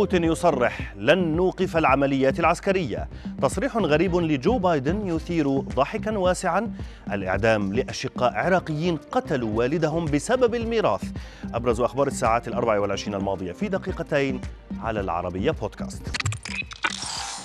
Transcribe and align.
بوتين 0.00 0.24
يصرح 0.24 0.94
لن 0.96 1.36
نوقف 1.36 1.76
العمليات 1.76 2.40
العسكرية. 2.40 3.08
تصريح 3.42 3.76
غريب 3.76 4.16
لجو 4.16 4.58
بايدن 4.58 5.06
يثير 5.06 5.58
ضحكا 5.58 6.18
واسعا. 6.18 6.72
الإعدام 7.12 7.72
لأشقاء 7.72 8.32
عراقيين 8.34 8.96
قتلوا 8.96 9.58
والدهم 9.58 10.04
بسبب 10.04 10.54
الميراث. 10.54 11.04
أبرز 11.54 11.80
أخبار 11.80 12.06
الساعات 12.06 12.48
الأربع 12.48 12.78
والعشرين 12.78 13.14
الماضية 13.14 13.52
في 13.52 13.68
دقيقتين 13.68 14.40
على 14.82 15.00
العربية 15.00 15.50
بودكاست. 15.50 16.29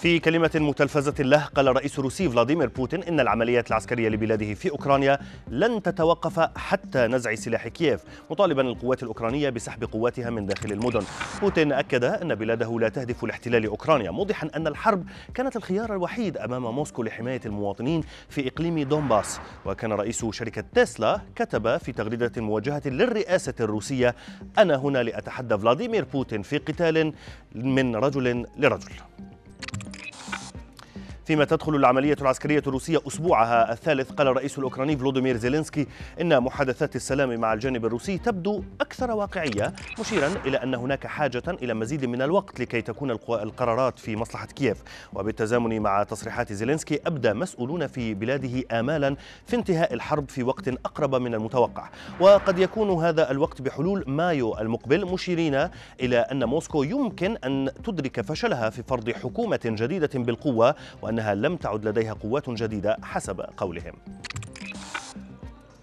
في 0.00 0.18
كلمة 0.18 0.50
متلفزة 0.54 1.14
له 1.18 1.44
قال 1.44 1.68
الرئيس 1.68 1.98
الروسي 1.98 2.28
فلاديمير 2.28 2.68
بوتين 2.68 3.02
إن 3.02 3.20
العمليات 3.20 3.68
العسكرية 3.68 4.08
لبلاده 4.08 4.54
في 4.54 4.70
أوكرانيا 4.70 5.18
لن 5.48 5.82
تتوقف 5.82 6.40
حتى 6.58 7.06
نزع 7.06 7.34
سلاح 7.34 7.68
كييف 7.68 8.00
مطالبا 8.30 8.62
القوات 8.62 9.02
الأوكرانية 9.02 9.50
بسحب 9.50 9.84
قواتها 9.84 10.30
من 10.30 10.46
داخل 10.46 10.72
المدن. 10.72 11.02
بوتين 11.40 11.72
أكد 11.72 12.04
أن 12.04 12.34
بلاده 12.34 12.78
لا 12.78 12.88
تهدف 12.88 13.24
لاحتلال 13.24 13.66
أوكرانيا 13.66 14.10
موضحا 14.10 14.48
أن 14.56 14.66
الحرب 14.66 15.04
كانت 15.34 15.56
الخيار 15.56 15.92
الوحيد 15.92 16.36
أمام 16.36 16.74
موسكو 16.74 17.02
لحماية 17.02 17.40
المواطنين 17.46 18.02
في 18.28 18.48
إقليم 18.48 18.82
دونباس. 18.82 19.40
وكان 19.66 19.92
رئيس 19.92 20.24
شركة 20.30 20.64
تسلا 20.74 21.20
كتب 21.36 21.76
في 21.76 21.92
تغريدة 21.92 22.32
موجهة 22.36 22.82
للرئاسة 22.86 23.54
الروسية 23.60 24.14
أنا 24.58 24.76
هنا 24.76 25.02
لأتحدى 25.02 25.58
فلاديمير 25.58 26.04
بوتين 26.04 26.42
في 26.42 26.58
قتال 26.58 27.12
من 27.54 27.96
رجل 27.96 28.46
لرجل. 28.56 28.92
فيما 31.30 31.44
تدخل 31.44 31.74
العملية 31.74 32.16
العسكرية 32.20 32.62
الروسية 32.66 33.00
أسبوعها 33.06 33.72
الثالث 33.72 34.12
قال 34.12 34.28
الرئيس 34.28 34.58
الأوكراني 34.58 34.96
فلوديمير 34.96 35.36
زيلينسكي 35.36 35.86
إن 36.20 36.40
محادثات 36.40 36.96
السلام 36.96 37.40
مع 37.40 37.52
الجانب 37.52 37.86
الروسي 37.86 38.18
تبدو 38.18 38.62
أكثر 38.80 39.10
واقعية 39.10 39.72
مشيرا 40.00 40.28
إلى 40.46 40.56
أن 40.56 40.74
هناك 40.74 41.06
حاجة 41.06 41.42
إلى 41.48 41.74
مزيد 41.74 42.04
من 42.04 42.22
الوقت 42.22 42.60
لكي 42.60 42.82
تكون 42.82 43.10
القرارات 43.10 43.98
في 43.98 44.16
مصلحة 44.16 44.46
كييف. 44.46 44.82
وبالتزامن 45.12 45.80
مع 45.80 46.02
تصريحات 46.02 46.52
زيلينسكي 46.52 47.00
أبدى 47.06 47.32
مسؤولون 47.32 47.86
في 47.86 48.14
بلاده 48.14 48.80
آمالا 48.80 49.16
في 49.46 49.56
انتهاء 49.56 49.94
الحرب 49.94 50.30
في 50.30 50.42
وقت 50.42 50.68
أقرب 50.68 51.14
من 51.14 51.34
المتوقع. 51.34 51.88
وقد 52.20 52.58
يكون 52.58 53.04
هذا 53.04 53.30
الوقت 53.30 53.62
بحلول 53.62 54.04
مايو 54.06 54.58
المقبل 54.58 55.06
مشيرين 55.06 55.68
إلى 56.00 56.18
أن 56.18 56.44
موسكو 56.44 56.82
يمكن 56.82 57.36
أن 57.36 57.70
تدرك 57.84 58.20
فشلها 58.20 58.70
في 58.70 58.82
فرض 58.82 59.10
حكومة 59.10 59.60
جديدة 59.64 60.10
بالقوة 60.14 60.74
وأن 61.02 61.19
أنها 61.20 61.34
لم 61.34 61.56
تعد 61.56 61.88
لديها 61.88 62.12
قوات 62.12 62.50
جديدة 62.50 62.96
حسب 63.02 63.40
قولهم. 63.56 63.92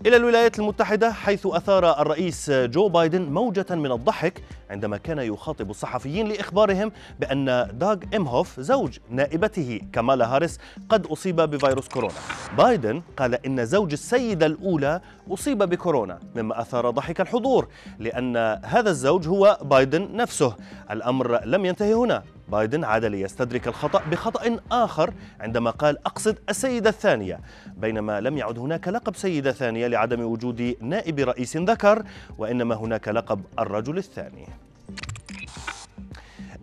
إلى 0.06 0.16
الولايات 0.16 0.60
المتحدة 0.60 1.12
حيث 1.12 1.48
أثار 1.48 2.02
الرئيس 2.02 2.52
جو 2.52 2.90
بايدن 2.90 3.22
موجة 3.22 3.66
من 3.70 3.92
الضحك 3.92 4.44
عندما 4.70 4.98
كان 4.98 5.20
يخاطب 5.20 5.70
الصحفيين 5.70 6.28
لإخبارهم 6.28 6.92
بأن 7.20 7.46
داغ 7.74 7.98
إمهوف 8.16 8.60
زوج 8.60 8.98
نائبته 9.10 9.82
كمالا 9.94 10.36
هاريس 10.36 10.60
قد 10.90 11.06
أصيب 11.08 11.36
بفيروس 11.36 11.88
كورونا. 11.88 12.14
بايدن 12.58 13.02
قال 13.18 13.46
إن 13.46 13.66
زوج 13.66 13.92
السيدة 13.92 14.46
الأولى 14.46 15.02
أصيب 15.30 15.58
بكورونا 15.58 16.20
مما 16.36 16.62
أثار 16.62 16.90
ضحك 16.90 17.22
الحضور 17.22 17.68
لأن 18.00 18.38
هذا 18.64 18.90
الزوج 18.90 19.28
هو 19.28 19.58
بايدن 19.62 20.16
نفسه. 20.16 20.56
الأمر 20.92 21.46
لم 21.46 21.66
ينتهي 21.66 21.94
هنا. 21.94 22.24
بايدن 22.50 22.84
عاد 22.84 23.06
ليستدرك 23.06 23.68
الخطأ 23.68 24.04
بخطأ 24.12 24.60
آخر 24.72 25.14
عندما 25.40 25.72
قال 25.72 25.98
أقصد 26.06 26.38
السيدة 26.50 26.90
الثانية. 26.90 27.40
بينما 27.78 28.22
لم 28.22 28.38
يعد 28.38 28.60
هناك 28.60 28.88
لقب 28.88 29.16
سيدة 29.16 29.52
ثانية 29.52 29.88
لعدم 29.88 30.22
وجود 30.22 30.76
نائب 30.82 31.20
رئيس 31.20 31.58
ذكر 31.58 32.04
وإنما 32.38 32.76
هناك 32.76 33.08
لقب 33.08 33.42
الرجل 33.60 33.98
الثاني. 33.98 34.48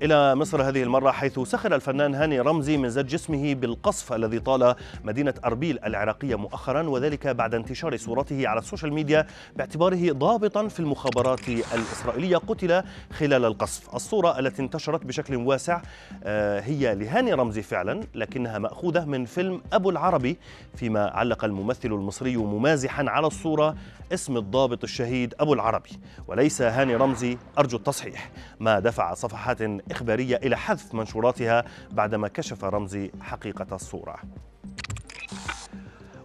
إلى 0.02 0.34
مصر 0.34 0.62
هذه 0.62 0.82
المرة 0.82 1.10
حيث 1.10 1.40
سخر 1.40 1.74
الفنان 1.74 2.14
هاني 2.14 2.40
رمزي 2.40 2.76
من 2.76 2.90
زج 2.90 3.06
اسمه 3.06 3.54
بالقصف 3.54 4.12
الذي 4.12 4.40
طال 4.40 4.74
مدينة 5.04 5.34
أربيل 5.44 5.78
العراقية 5.84 6.34
مؤخرا 6.34 6.82
وذلك 6.82 7.26
بعد 7.26 7.54
انتشار 7.54 7.96
صورته 7.96 8.48
على 8.48 8.58
السوشيال 8.60 8.92
ميديا 8.92 9.26
باعتباره 9.56 10.12
ضابطا 10.12 10.68
في 10.68 10.80
المخابرات 10.80 11.48
الإسرائيلية 11.48 12.36
قتل 12.36 12.82
خلال 13.12 13.44
القصف. 13.44 13.94
الصورة 13.94 14.38
التي 14.38 14.62
انتشرت 14.62 15.04
بشكل 15.04 15.36
واسع 15.36 15.82
آه، 16.24 16.60
هي 16.60 16.94
لهاني 16.94 17.32
رمزي 17.32 17.62
فعلا 17.62 18.00
لكنها 18.14 18.58
مأخوذة 18.58 19.04
من 19.04 19.24
فيلم 19.24 19.62
أبو 19.72 19.90
العربي 19.90 20.36
فيما 20.76 21.10
علق 21.10 21.44
الممثل 21.44 21.88
المصري 21.88 22.36
ممازحا 22.36 23.04
على 23.08 23.26
الصورة 23.26 23.76
اسم 24.12 24.36
الضابط 24.36 24.84
الشهيد 24.84 25.34
أبو 25.40 25.54
العربي. 25.54 25.90
وليس 26.28 26.62
هاني 26.62 26.96
رمزي 26.96 27.38
أرجو 27.58 27.76
التصحيح. 27.76 28.30
ما 28.60 28.78
دفع 28.78 29.14
صفحات 29.14 29.62
إخبارية 29.90 30.36
إلى 30.36 30.56
حذف 30.56 30.94
منشوراتها 30.94 31.64
بعدما 31.90 32.28
كشف 32.28 32.64
رمزي 32.64 33.10
حقيقة 33.20 33.66
الصورة. 33.72 34.16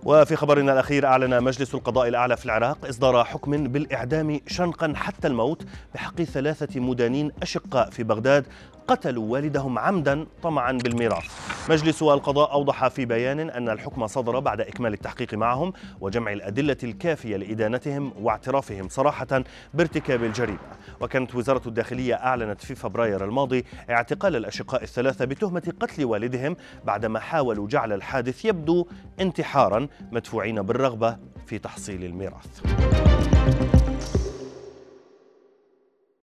وفي 0.03 0.35
خبرنا 0.35 0.73
الأخير 0.73 1.05
أعلن 1.05 1.43
مجلس 1.43 1.75
القضاء 1.75 2.07
الأعلى 2.07 2.37
في 2.37 2.45
العراق 2.45 2.85
إصدار 2.85 3.23
حكم 3.23 3.63
بالإعدام 3.63 4.39
شنقا 4.47 4.93
حتى 4.95 5.27
الموت 5.27 5.65
بحق 5.93 6.21
ثلاثة 6.21 6.79
مدانين 6.79 7.31
أشقاء 7.41 7.89
في 7.89 8.03
بغداد 8.03 8.45
قتلوا 8.89 9.31
والدهم 9.31 9.79
عمدا 9.79 10.25
طمعا 10.43 10.71
بالميراث. 10.71 11.25
مجلس 11.69 12.03
القضاء 12.03 12.51
أوضح 12.51 12.87
في 12.87 13.05
بيان 13.05 13.39
أن 13.49 13.69
الحكم 13.69 14.07
صدر 14.07 14.39
بعد 14.39 14.61
إكمال 14.61 14.93
التحقيق 14.93 15.33
معهم 15.33 15.73
وجمع 16.01 16.33
الأدلة 16.33 16.77
الكافية 16.83 17.37
لإدانتهم 17.37 18.13
واعترافهم 18.21 18.89
صراحة 18.89 19.43
بارتكاب 19.73 20.23
الجريمة. 20.23 20.59
وكانت 21.01 21.35
وزارة 21.35 21.67
الداخلية 21.67 22.15
أعلنت 22.15 22.61
في 22.61 22.75
فبراير 22.75 23.25
الماضي 23.25 23.65
اعتقال 23.89 24.35
الأشقاء 24.35 24.83
الثلاثة 24.83 25.25
بتهمة 25.25 25.73
قتل 25.79 26.05
والدهم 26.05 26.55
بعدما 26.85 27.19
حاولوا 27.19 27.67
جعل 27.67 27.93
الحادث 27.93 28.45
يبدو 28.45 28.87
انتحارا 29.19 29.87
مدفوعين 30.11 30.61
بالرغبة 30.61 31.17
في 31.45 31.57
تحصيل 31.57 32.03
الميراث. 32.03 32.61